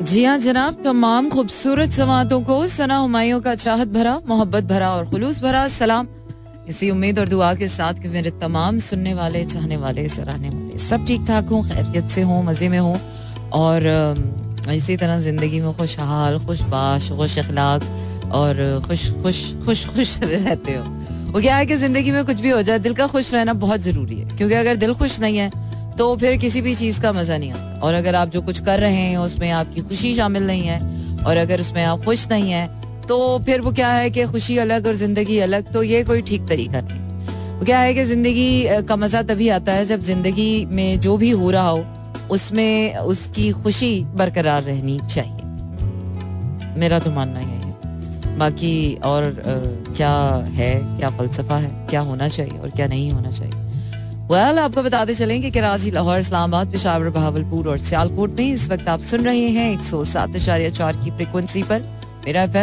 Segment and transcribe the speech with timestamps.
[0.00, 5.08] जी हाँ जनाब, तमाम खूबसूरत समातों को सना हमायों का चाहत भरा, मोहब्बत भरा और
[5.10, 6.06] खुलूस भरा सलाम।
[6.68, 10.78] इसी उम्मीद और दुआ के साथ कि मेरे तमाम सुनने वाले, चाहने वाले, सराहने वाले
[10.78, 12.96] सब ठीक ठाक हों, खैरियत से हों, मज़े में हों
[13.52, 13.88] और
[14.70, 17.82] इसी तरह ज़िंदगी में खुशहाल, खुशबाश खुश अखलाक
[18.32, 20.84] और खुश खुश खुश खुश रहते हो।
[21.32, 23.80] वो क्या है कि ज़िंदगी में कुछ भी हो जाए, दिल का खुश रहना बहुत
[23.82, 25.50] ज़रूरी है, क्योंकि अगर दिल खुश नहीं है
[26.00, 28.78] तो फिर किसी भी चीज़ का मज़ा नहीं आता। और अगर आप जो कुछ कर
[28.80, 30.78] रहे हैं, उसमें आपकी खुशी शामिल नहीं है,
[31.24, 32.68] और अगर उसमें आप खुश नहीं है
[33.02, 36.46] तो फिर वो क्या है कि खुशी अलग और ज़िंदगी अलग तो ये कोई ठीक
[36.48, 41.00] तरीका नहीं। वो क्या है कि ज़िंदगी का मज़ा तभी आता है जब ज़िंदगी में
[41.00, 41.84] जो भी हो रहा हो,
[42.30, 49.34] उसमें उसकी खुशी बरकरार रहनी चाहिए। मेरा तो मानना है। बाकी और
[49.96, 50.14] क्या
[50.50, 53.68] है, क्या फलसफा है, क्या होना चाहिए और क्या नहीं होना चाहिए?
[54.30, 58.88] वेल आपको बताते चलें कि कराची लाहौर, इस्लामाबाद, पिशावर, बहावलपुर और सियालकोट में इस वक्त
[58.88, 61.80] आप सुन रहे हैं एक सौ सात चार की फ्रिक्वेंसी पर
[62.26, 62.56] मेरा एफ़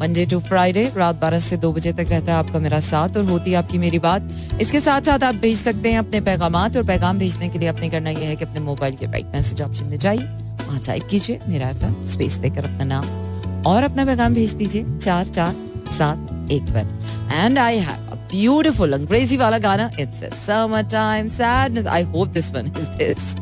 [0.00, 3.24] मंडे टू फ्राइडे रात बारह से दो बजे तक रहता है आपका मेरा साथ और
[3.24, 4.28] होती है आपकी मेरी बात।
[4.60, 7.88] इसके साथ साथ आप भेज सकते हैं अपने पैगाम और पैगाम भेजने के लिए अपने
[7.88, 10.24] करना यह है कि अपने मोबाइल के राइट मैसेज ऑप्शन में जाइए।
[10.66, 15.26] वहाँ टाइप कीजिए मेरा एफएम स्पेस देकर अपना नाम और अपना पैगाम भेज दीजिए। चार
[15.26, 15.54] चार
[15.98, 16.98] सात एक पर।
[17.34, 19.90] And I have beautiful Angrezi wala Gana.
[19.98, 21.86] It's a summertime sadness.
[21.86, 23.34] I hope this one is this.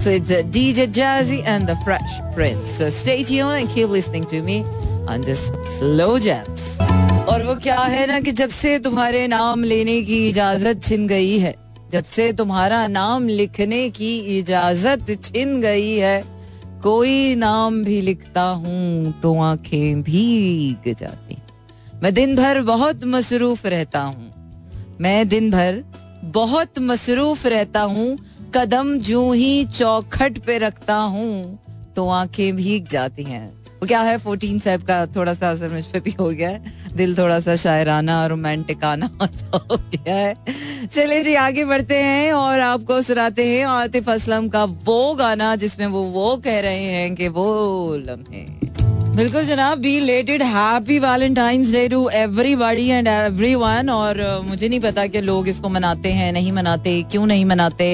[0.00, 2.70] So it's a DJ Jazzy and the Fresh Prince.
[2.70, 4.64] So stay tuned and keep listening to me
[5.06, 6.78] on this slow jams.
[7.28, 11.38] और वो क्या है ना कि जब से तुम्हारे नाम लेने की इजाज़त छिन गई
[11.38, 11.54] है
[11.92, 16.22] जब से तुम्हारा नाम लिखने की इजाज़त छिन गई है
[16.82, 21.36] कोई नाम भी लिखता हूँ तो आँखें भीग जाती
[22.02, 25.82] मैं दिन भर बहुत मसरूफ रहता हूँ। मैं दिन भर
[26.24, 28.18] बहुत मसरूफ रहता हूँ,
[28.54, 31.58] कदम जू ही चौखट पे रखता हूँ
[31.96, 33.46] तो आँखें भीग जाती हैं।
[33.80, 36.72] वो क्या है फोर्टीन फेब का थोड़ा सा असर मुझ पे भी हो गया है।
[36.96, 39.10] दिल थोड़ा सा शायराना रोमांटिक आना
[39.54, 40.34] हो गया है।
[40.86, 45.86] चले जी, आगे बढ़ते हैं और आपको सुनाते हैं आतिफ असलम का वो गाना जिसमें
[45.86, 48.67] वो वो कह रहे हैं कि वो लम्हे।
[49.18, 55.20] बिल्कुल जनाब belated happy Valentine's Day to everybody and everyone और मुझे नहीं पता कि
[55.20, 57.88] लोग इसको मनाते हैं, नहीं मनाते, क्यों नहीं मनाते,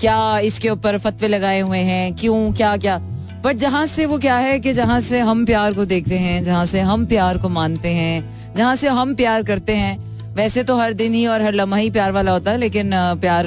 [0.00, 2.96] क्या इसके ऊपर फतवे लगाए हुए हैं, क्यों, क्या क्या।
[3.44, 6.64] बट जहाँ से वो क्या है कि जहाँ से हम प्यार को देखते हैं, जहाँ
[6.66, 9.96] से हम प्यार को मानते हैं, जहाँ से हम प्यार करते हैं,
[10.36, 13.46] वैसे तो हर दिन ही और हर लम्हा ही प्यार वाला होता है, लेकिन प्यार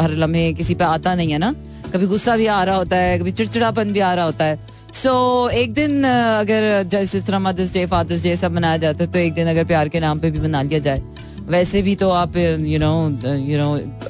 [0.00, 1.54] हर लम्हे किसी पे आता नहीं है ना।
[1.92, 5.10] कभी गुस्सा भी आ रहा होता है, कभी चिड़चिड़ापन भी आ रहा होता है। सो
[5.10, 9.18] so, एक दिन अगर जैसे तरह मदर्स डे फादर्स डे सब मनाया जाता है तो
[9.18, 11.02] एक दिन अगर प्यार के नाम पे भी मना लिया जाए
[11.48, 12.90] वैसे भी तो आप you know
[13.24, 13.68] you know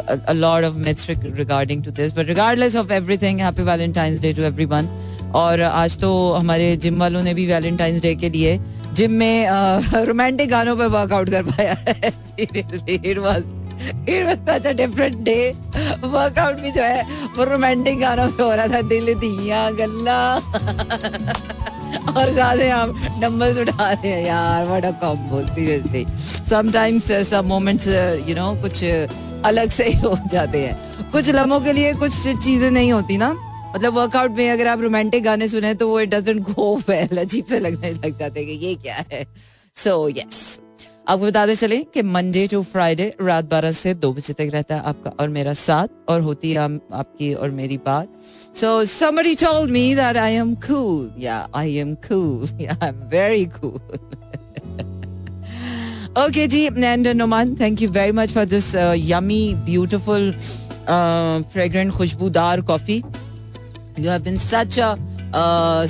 [0.09, 4.43] a lot of myths regarding to this but regardless of everything happy Valentine's Day to
[4.43, 4.89] everyone
[5.35, 8.59] और आज तो हमारे जिम वालों ने भी वैलेंटाइंस डे के लिए
[8.95, 9.47] जिम में
[10.07, 15.39] रोमांटिक गानों पर वर्कआउट कर पाया है डिफरेंट डे
[16.05, 17.03] वर्कआउट भी जो है
[17.37, 20.19] वो रोमांटिक गानों में हो रहा था दिल दिया गल्ला।
[22.11, 26.05] और साथ ही आप डंबल्स उठा रहे हैं यार what a combo seriously
[26.51, 27.89] sometimes some moments
[28.29, 32.13] you know कुछ अलग से हो जाते हैं। कुछ लम्हों के लिए कुछ
[32.45, 33.31] चीज़ें नहीं होती ना।
[33.75, 37.45] मतलब वर्कआउट में अगर आप रोमांटिक गाने सुने तो वो इट डजंट गो वेल अजीब
[37.45, 39.25] से लगने लग जाते हैं कि ये क्या है।
[39.77, 40.68] So so, yes yes.
[41.09, 44.81] आपको बताते चले कि मंडे टू फ्राइडे रात बारह से दो बजे तक रहता है
[44.89, 48.09] आपका और मेरा साथ और होती है आपकी और मेरी बात।
[48.61, 53.97] So Sami told me that I am cool या आई एम कूल या very cool
[56.25, 58.75] okay ji and Noman thank you very much for this
[59.07, 60.33] yummy beautiful
[61.53, 63.03] fragrant खुशबूदार coffee
[63.99, 64.95] you have been such a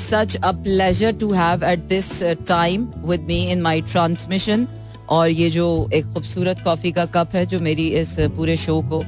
[0.09, 4.67] such a pleasure to have at this time with me in my transmission
[5.11, 9.05] और ये जो एक खूबसूरत coffee का cup है जो मेरी इस पूरे शो को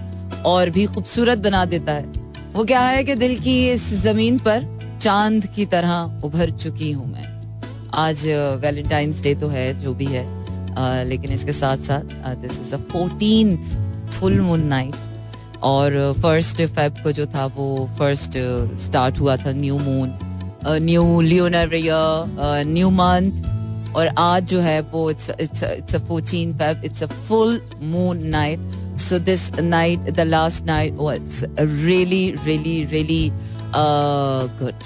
[0.51, 2.05] और भी खूबसूरत बना देता है
[2.53, 7.13] वो क्या है कि दिल की इस ज़मीन पर चाँद की तरह उभर चुकी हूँ
[7.13, 7.27] मैं।
[7.95, 8.27] आज
[8.61, 10.25] वैलेंटाइंस डे तो है जो भी है
[10.75, 12.01] आ, लेकिन इसके साथ साथ
[12.35, 12.79] this is a
[14.11, 14.95] full moon night
[15.63, 18.31] और फ़र्स्ट फेब को जो था वो फ़र्स्ट
[18.79, 20.19] स्टार्ट हुआ था new moon
[20.67, 21.71] new lunar
[22.67, 23.50] new month
[23.97, 28.99] और आज जो है वो it's it's it's 14 Feb it's a full moon night
[29.01, 30.97] so this night the last night
[31.61, 33.31] really really really
[34.63, 34.83] good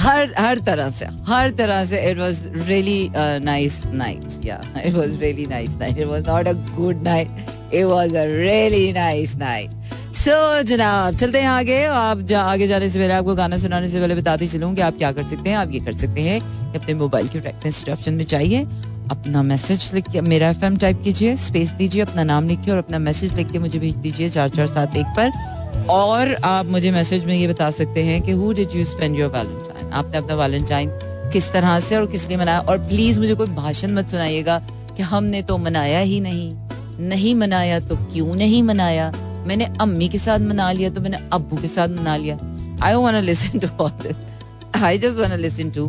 [0.00, 3.10] हर हर तरह से, हर तरह से it was really
[3.44, 7.28] nice night या it was really nice night it was not a good night
[7.74, 9.70] it was a really nice night
[10.14, 14.00] so जनाब चलते हैं आगे। आप जा, आगे जाने से पहले आपको गाना सुनाने से
[14.00, 16.78] पहले बताती चलूँ कि आप क्या कर सकते हैं। आप ये कर सकते हैं कि
[16.78, 18.62] अपने मोबाइल के मैसेज ऑप्शन में चाहिए
[19.10, 22.98] अपना मैसेज लिख के मेरा एफएम टाइप कीजिए स्पेस दीजिए अपना नाम लिखिए और अपना
[22.98, 27.24] मैसेज लिख के मुझे भेज दीजिए चार चार सात एक पर। और आप मुझे मैसेज
[27.24, 30.90] में ये बता सकते हैं कि who did you spend your Valentine आपने अपना वैलेंटाइन
[31.32, 32.60] किस तरह से और किस लिए मनाया?
[32.60, 34.58] और प्लीज़ मुझे कोई भाषण मत सुनाइएगा
[34.96, 36.52] कि हमने तो मनाया ही नहीं।
[37.00, 39.12] नहीं मनाया तो क्यों नहीं मनाया?
[39.46, 42.38] मैंने अम्मी के साथ मना लिया तो मैंने अबू के साथ मना लिया।
[42.82, 45.86] I want listen to all this I just want listen to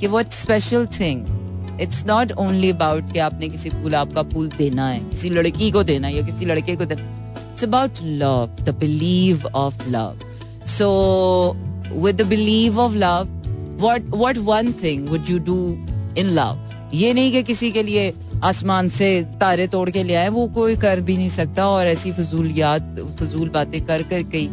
[0.00, 4.48] कि what special thing it's not only about कि आपने किसी को गुलाब का फूल
[4.48, 7.02] देना है, किसी लड़की को देना है या किसी लड़के को देना
[7.52, 10.18] it's about love the believe of love
[10.66, 10.88] so
[11.92, 13.28] with the believe of love
[13.80, 15.58] what what one thing would you do
[16.18, 18.12] in love ये नहीं कि किसी के लिए
[18.44, 19.08] आसमान से
[19.40, 22.98] तारे तोड़ के ले आए वो कोई कर भी नहीं सकता और ऐसी फजूल याद
[23.20, 24.46] फजूल बातें कर कर कई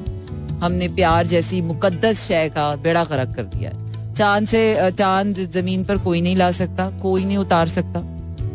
[0.63, 5.83] हमने प्यार जैसी मुकद्दस शय का बेड़ा खरक कर दिया है। चाँद से चाँद ज़मीन
[5.83, 8.01] पर कोई नहीं ला सकता कोई नहीं उतार सकता।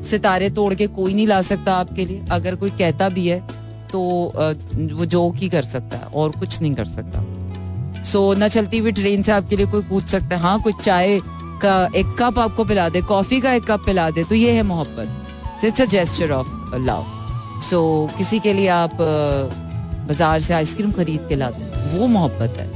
[0.02, 3.40] सितारे तोड़ के कोई नहीं ला सकता आपके लिए। अगर कोई कहता भी है
[3.92, 4.00] तो
[4.92, 7.24] वो जोक ही कर सकता है और कुछ नहीं कर सकता।
[8.02, 10.72] सो so, न चलती हुई ट्रेन से आपके लिए कोई पूछ सकता है हाँ कोई
[10.82, 11.20] चाय
[11.60, 14.62] का, एक कप आपको पिला दे कॉफ़ी का एक कप पिला दे तो ये है
[14.64, 17.04] मोहब्बत। It's a gesture of love
[17.62, 17.80] so
[18.18, 22.66] किसी के लिए आप बाज़ार से आइसक्रीम खरीद के लाते हैं, वो मोहब्बत है।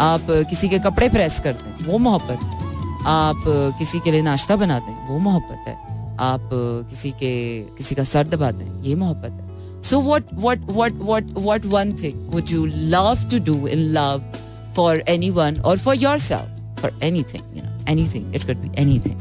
[0.00, 2.58] आप किसी के कपड़े प्रेस करते हैं, वो मोहब्बत है।
[3.06, 3.42] आप
[3.78, 5.74] किसी के लिए नाश्ता बनाते हैं, वो मोहब्बत है।
[6.20, 6.48] आप
[6.90, 11.32] किसी के, किसी का सर दबाते हैं, ये मोहब्बत है। So what what what what
[11.38, 14.32] what one thing would you love to do in love
[14.76, 18.33] for anyone और for yourself for anything anything.
[18.33, 19.19] It could be anything.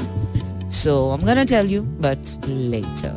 [0.70, 3.14] So I'm gonna tell you, but later.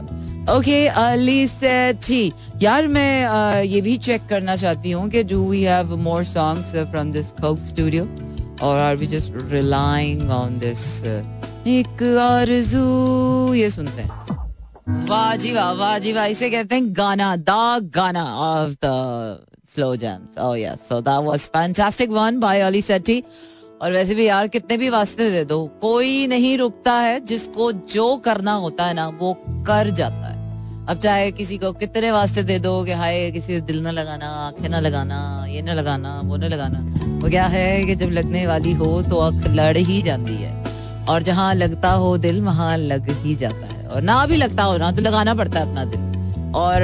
[0.49, 5.43] Okay, Ali said थी यार मैं uh, ये भी check करना चाहती हूँ कि do
[5.43, 8.07] we have more songs uh, from this Coke studio
[8.61, 11.21] or are we just relying on this uh,
[11.67, 17.35] एक आरज़ू ये सुनते हैं वाह जी वाह वाह जी वाह इसे कहते हैं गाना
[17.49, 18.91] द गाना of the
[19.75, 23.23] slow jams oh yes so that was fantastic one by Ali Sethi
[23.82, 28.16] और वैसे भी यार, कितने भी वास्ते दे दो, कोई नहीं रुकता है, जिसको जो
[28.16, 30.40] करना होता है ना, वो कर जाता है।
[30.86, 34.68] अब चाहे किसी को कितने वास्ते दे दो कि हाय, किसी दिल ना लगाना, आँखें
[34.68, 38.72] ना लगाना, ये ना लगाना, वो ना लगाना। वो क्या है कि जब लगने वाली
[38.72, 40.64] हो तो आँख लड़ ही जाती है।
[41.08, 44.76] और जहाँ लगता हो दिल, वहाँ लग ही जाता है। और ना भी लगता हो
[44.78, 46.80] ना तो लगाना पड़ता है अपना दिल। और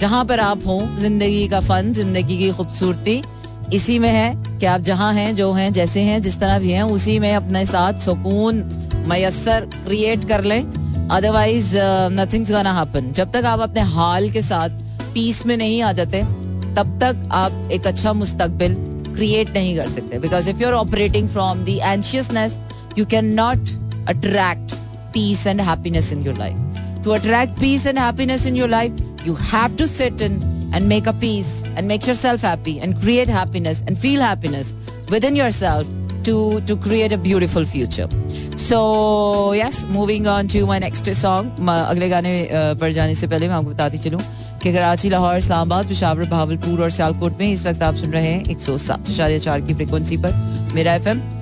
[0.00, 3.22] जहाँ पर आप हो, ज़िंदगी का फन, ज़िंदगी की खूबसूरती
[3.72, 6.82] इसी में है कि आप जहाँ हैं, जो हैं, जैसे हैं, जिस तरह भी हैं,
[6.82, 8.62] उसी में अपने साथ सुकून
[9.08, 10.62] मैसर क्रिएट कर लें।
[11.10, 11.74] अदरवाइज़
[12.12, 14.70] नथिंग्स गोना हैपन जब तक आप अपने हाल के साथ
[15.14, 16.22] पीस में नहीं आ जाते,
[16.76, 18.74] तब तक आप एक अच्छा मुस्तकबिल
[19.14, 22.58] क्रिएट नहीं कर सकते। Because if you are operating from the anxiousness
[22.98, 23.70] you can not
[24.08, 24.74] attract
[25.14, 29.34] peace and happiness in your life to attract peace and happiness in your life you
[29.52, 30.38] have to sit in
[30.76, 34.72] and make a peace and make yourself happy and create happiness and feel happiness
[35.10, 35.92] within yourself
[36.24, 36.34] to
[36.70, 38.08] to create a beautiful future.
[38.62, 38.80] So
[39.52, 41.52] yes, moving on to my next song.
[41.60, 42.34] अगले गाने
[42.80, 44.20] पर जाने से पहले मैं आपको बताती चलूँ
[44.62, 48.44] कि कराची लाहौर इस्लामाबाद पिशावर भावलपुर और सियालकोट में इस वक्त आप सुन रहे हैं
[48.50, 49.10] एक सौ सात
[49.44, 50.32] चार की फ्रिक्वेंसी पर
[50.74, 51.35] मेरा एफ़एम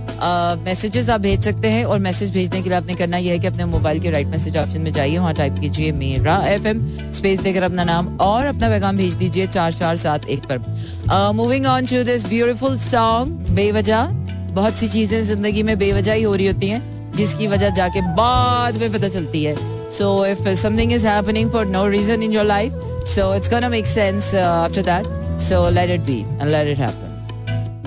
[0.64, 3.46] मैसेजेस आप भेज सकते हैं और मैसेज भेजने के लिए आपने करना यह है कि
[3.46, 7.40] अपने मोबाइल के राइट मैसेज ऑप्शन में जाइए, वहाँ टाइप कीजिए मेरा एफ़ एम स्पेस
[7.40, 11.86] देकर अपना नाम और अपना पैगाम भेज दीजिए चार चार सात एक पर। Moving on
[11.86, 14.06] to this beautiful song Bewajah,
[14.52, 16.82] बहुत सी चीज़ें ज़िंदगी में बेवजह ही हो रही होती हैं,
[17.16, 19.56] जिसकी वजह जाके बाद में पता चलती है।
[19.92, 22.72] So if something is happening for no reason in your life
[23.14, 27.13] so it's gonna make sense after that so let it be and let it happen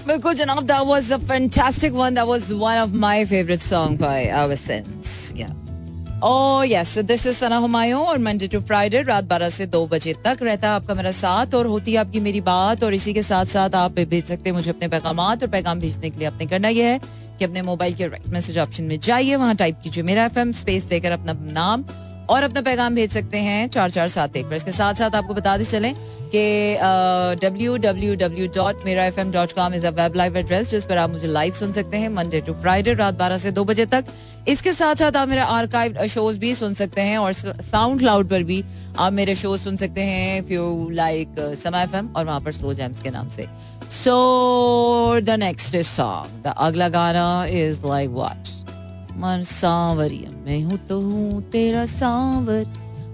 [0.07, 4.29] बिल्कुल जनाब that was a fantastic one that was one of my favourite song by
[4.41, 5.53] our sense या
[6.19, 10.13] Oh yes, this is Sana Humayun और Monday to Friday रात बारह से दो बजे
[10.23, 13.23] तक रहता है आपका मेरा साथ और होती है आपकी मेरी बात और इसी के
[13.23, 16.45] साथ साथ आप भेज सकते हैं मुझे अपने पैगाम और पैगाम भेजने के लिए आपने
[16.45, 16.99] करना यह है
[17.39, 20.83] कि अपने मोबाइल के राइट मैसेज ऑप्शन में जाइए वहाँ टाइप कीजिए मेरा एफएम स्पेस
[20.85, 21.83] देकर अपना नाम
[22.29, 25.33] और अपना पैगाम भेज सकते हैं चार चार सात एक पर। इसके साथ साथ आपको
[25.33, 25.93] बताते चलें
[26.29, 26.43] कि
[27.41, 30.85] W W W dot Mera F M dot com is a web live address जिस
[30.85, 33.85] पर आप मुझे लाइव सुन सकते हैं मंडे टू फ्राइडे रात बारह से दो बजे
[33.85, 34.05] तक।
[34.47, 38.43] इसके साथ साथ आप मेरा आर्काइव शोज़ भी सुन सकते हैं और साउंड क्लाउड पर
[38.43, 38.63] भी
[38.99, 42.73] आप मेरे शो सुन सकते हैं if you like Samaa F और वहाँ पर स्लो
[42.73, 43.47] जैम्स के नाम से।
[43.93, 48.56] So the next song the अगला गाना इज़ लाइक वॉट
[49.17, 52.65] मन सांवरिया मैं हूँ तो हूँ तेरा सांवर।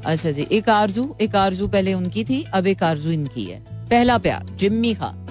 [0.05, 4.17] अच्छा जी, एक आरज़ू एक आरज़ू पहले उनकी थी, अब एक आरज़ू इनकी है। पहला
[4.17, 5.21] प्यार, जिम्मी खान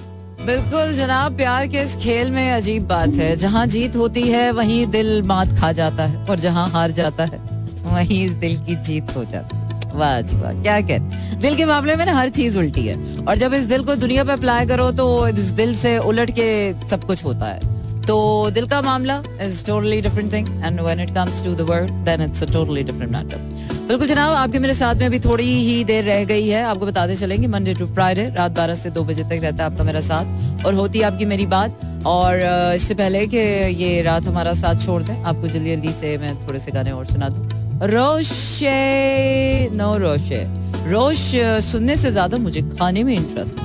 [0.45, 4.85] बिल्कुल जनाब, प्यार के इस खेल में अजीब बात है। जहाँ जीत होती है, वहीं
[4.87, 7.37] दिल मात खा जाता है, और जहाँ हार जाता है,
[7.85, 9.61] वहीं इस दिल की जीत हो जाती है।
[9.93, 13.37] वाह जी वाह, क्या कह दिल के मामले में ना हर चीज़ उल्टी है, और
[13.37, 17.03] जब इस दिल को दुनिया पे अप्लाई करो तो इस दिल से उलट के सब
[17.03, 17.72] कुछ होता है।
[18.07, 21.91] तो दिल का मामला is totally different thing and when it comes to the world
[22.05, 23.51] then it's a totally different matter
[23.87, 27.15] बिल्कुल जनाब, आपके मेरे साथ में अभी थोड़ी ही देर रह गई है। आपको बताते
[27.15, 30.65] चलेंगे मंडे टू फ्राइडे रात बारह से दो बजे तक रहता है आपका मेरा साथ,
[30.65, 32.39] और होती है आपकी मेरी बात। और
[32.75, 33.37] इससे पहले कि
[33.83, 37.05] ये रात हमारा साथ छोड़ दें, आपको जल्दी जल्दी से मैं थोड़े से गाने और
[37.05, 40.43] सुना दूँ। रोशे नो रोशे।
[40.91, 41.31] रोश
[41.63, 43.55] सुनने से ज़्यादा मुझे खाने में इंटरेस्ट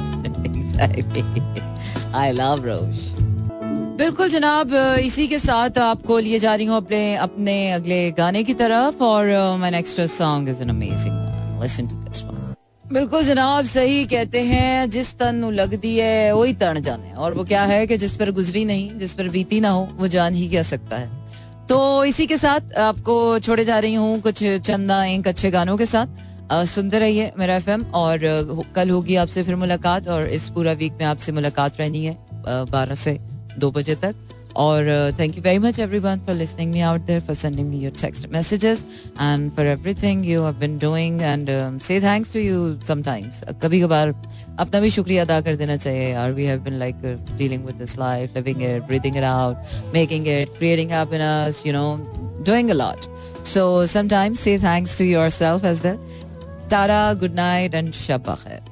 [2.14, 3.17] आई लव रोश
[3.98, 8.54] बिल्कुल जनाब इसी के साथ आपको लिए जा रही हूँ अपने अपने अगले गाने की
[8.54, 12.22] तरफ़ और my next song is an amazing listen to this
[12.92, 17.44] बिल्कुल जनाब, सही कहते हैं, जिस तन लग दी है, वही तन जाने। और वो
[17.44, 20.48] क्या है कि जिस पर गुजरी नहीं, जिस पर बीती ना हो, वो जान ही
[20.50, 25.28] कह सकता है। तो इसी के साथ आपको छोड़े जा रही हूँ कुछ चंदा एक
[25.28, 28.20] अच्छे गानों के साथ। सुनते रहिए मेरा एफएम और
[28.76, 32.94] कल होगी आपसे फिर मुलाकात और इस पूरा वीक में आपसे मुलाकात रहनी है बारह
[32.96, 33.18] से।
[33.58, 34.14] दो बजे तक।
[34.56, 34.86] और
[35.18, 38.26] thank you very much everyone for listening me out there for sending me your text
[38.32, 38.84] messages
[39.20, 41.50] and for everything you have been doing and
[41.82, 44.14] say thanks to you sometimes कभी कभार
[44.58, 47.04] अपना भी शुक्रिया अदा कर देना चाहिए यार। We have been like
[47.38, 51.94] dealing with this life living it breathing it out making it creating happiness you know
[52.46, 53.04] doing a lot
[53.46, 55.98] so sometimes say thanks to yourself as well
[56.70, 58.67] tata good night and शब खैर